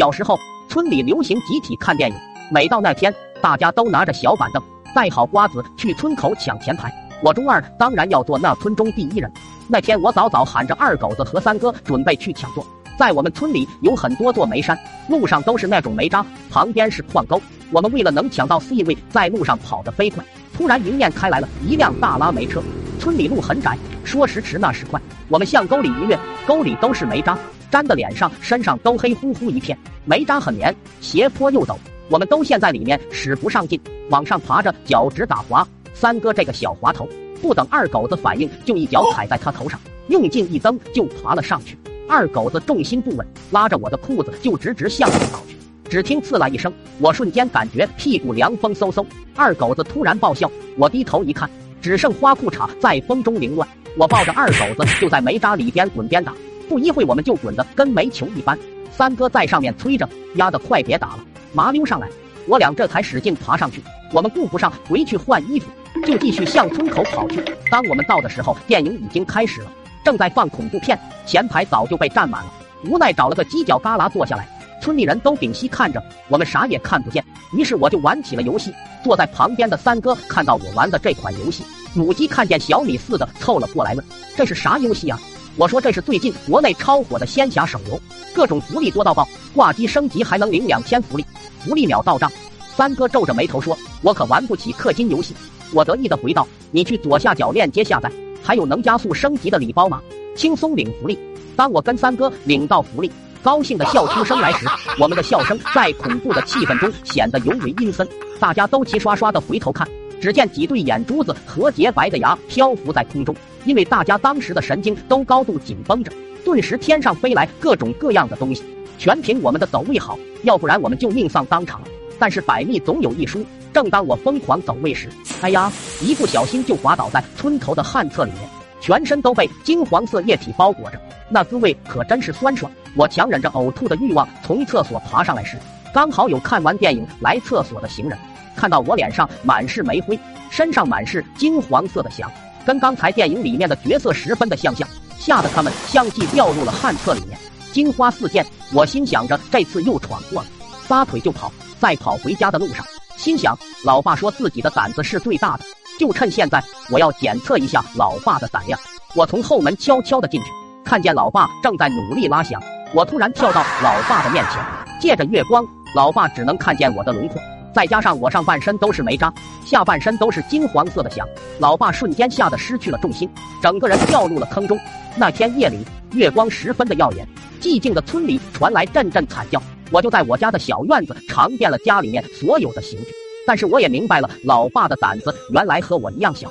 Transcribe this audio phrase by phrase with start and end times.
[0.00, 2.16] 小时候，村里流行集体看电影，
[2.50, 4.62] 每到那天，大家都拿着小板凳，
[4.94, 6.90] 带好瓜子去村口抢前排。
[7.22, 9.30] 我中二，当然要做那村中第一人。
[9.68, 12.66] 那天我早早喊着二狗子和三哥准备去抢座。
[12.98, 17.38] 在我们村里有很多座煤山，路上都是那种煤渣，旁边是矿沟。
[17.70, 20.24] 我们为了能抢到 C 位，在路上跑得飞快。
[20.56, 22.62] 突然迎面开来了一辆大拉煤车。
[22.98, 24.98] 村里路很窄，说时迟那时快，
[25.28, 27.36] 我们向沟里一跃，沟里都是煤渣。
[27.70, 31.76] 粘的脸上、身上都黑乎乎一片，煤渣很黏，斜坡又陡，
[32.08, 35.66] 我们都陷在里面，使不上劲，往上爬着，脚直打滑。
[35.94, 37.08] 三哥这个小滑头，
[37.42, 39.78] 不等二狗子反应，就一脚踩在他头上，
[40.08, 41.76] 用劲一蹬就爬了上去。
[42.08, 45.56] 二狗子重心不稳，拉着我的裤子就直直向后倒去。
[45.88, 49.04] 只听刺啦一声，我瞬间感觉屁股凉风嗖嗖。
[49.36, 51.50] 二狗子突然爆笑，我低头一看，
[51.80, 53.68] 只剩花裤衩在风中凌乱。
[53.96, 56.32] 我抱着二狗子就在煤渣里边滚边打。
[56.70, 58.56] 不一会，我们就滚得跟煤球一般。
[58.96, 62.08] 三哥在上面催着，丫的快别打了，麻溜上来。
[62.46, 63.82] 我俩这才使劲爬上去。
[64.12, 65.68] 我们顾不上回去换衣服，
[66.06, 67.42] 就继续向村口跑去。
[67.72, 69.72] 当我们到的时候，电影已经开始了，
[70.04, 70.96] 正在放恐怖片，
[71.26, 72.52] 前排早就被占满了。
[72.84, 74.48] 无奈找了个犄角旮旯坐下来，
[74.80, 77.24] 村里人都屏息看着，我们啥也看不见。
[77.52, 78.72] 于是我就玩起了游戏。
[79.02, 84.04] 坐在旁边的三哥看到我玩的这款游戏，母鸡看见小米似的凑了过来问
[84.36, 85.18] ：“这是啥游戏啊？”
[85.56, 88.00] 我说这是最近国内超火的仙侠手游，
[88.34, 91.24] 各种福利多到爆，挂机升级还能领两千福利，
[91.64, 92.30] 福利秒到账。
[92.76, 95.34] 三哥皱着眉头说：“我可玩不起氪金游戏。”
[95.74, 98.10] 我得意的回道：“你去左下角链接下载，
[98.42, 100.00] 还有能加速升级的礼包吗？
[100.34, 101.18] 轻松领福利。”
[101.56, 103.10] 当我跟三哥领到福利，
[103.42, 104.66] 高兴的笑出声来时，
[104.98, 108.08] 我们的笑声在恐怖的气氛中显得尤为阴森。
[108.38, 109.86] 大家都齐刷刷的回头看，
[110.20, 113.34] 只见几对眼珠子和洁白的牙漂浮在空中。
[113.64, 116.12] 因为大家当时的神经都高度紧绷着，
[116.44, 118.62] 顿时天上飞来各种各样的东西，
[118.98, 121.86] 全凭我们的走位好，要不然我们就命丧当场了。
[122.18, 125.08] 但是百密总有一疏，正当我疯狂走位时，
[125.40, 128.42] 哎呀，一不小心就滑倒在村头的旱厕里面，
[128.80, 132.70] 全身都被金黄色液体包裹着，那滋味可真是酸爽。
[132.96, 135.56] 我强忍着呕吐的欲望从厕所爬上来时，
[135.92, 138.18] 刚好有看完电影来厕所的行人，
[138.60, 142.30] 看到我脸上满是煤灰，身上满是金黄色的翔。
[142.66, 144.86] 跟刚才电影里面的角色十分的相像，
[145.18, 147.38] 吓得他们相继掉入了旱厕里面，
[147.72, 148.44] 金花四溅。
[148.74, 150.46] 我心想着这次又闯祸了，
[150.86, 151.50] 撒腿就跑。
[151.78, 152.84] 在跑回家的路上，
[153.16, 155.64] 心想老爸说自己的胆子是最大的，
[155.98, 158.78] 就趁现在我要检测一下老爸的胆量。
[159.14, 160.48] 我从后门悄悄的进去，
[160.84, 162.62] 看见老爸正在努力拉响。
[162.92, 164.62] 我突然跳到老爸的面前，
[165.00, 167.40] 借着月光，老爸只能看见我的轮廓。
[167.72, 169.32] 再加上我上半身都是煤渣，
[169.64, 171.26] 下半身都是金黄色的响，
[171.58, 173.28] 老爸瞬间吓得失去了重心，
[173.62, 174.78] 整个人掉入了坑中。
[175.16, 175.78] 那天夜里，
[176.12, 177.26] 月光十分的耀眼，
[177.60, 179.62] 寂静的村里传来阵阵惨叫。
[179.92, 183.06] 我就在我家的小院子尝遍了家里面所有的刑具，
[183.46, 186.48] 但是我也明白了，老爸的胆子原来和我一样小。